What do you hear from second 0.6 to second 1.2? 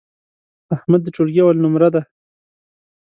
احمد د